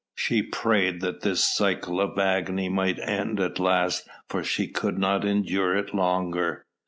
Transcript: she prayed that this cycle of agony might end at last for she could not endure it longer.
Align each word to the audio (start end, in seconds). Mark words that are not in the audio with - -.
she 0.15 0.41
prayed 0.41 0.99
that 0.99 1.21
this 1.21 1.43
cycle 1.43 2.01
of 2.01 2.17
agony 2.17 2.67
might 2.67 2.97
end 3.01 3.39
at 3.39 3.59
last 3.59 4.07
for 4.27 4.43
she 4.43 4.67
could 4.67 4.97
not 4.97 5.23
endure 5.23 5.77
it 5.77 5.93
longer. 5.93 6.65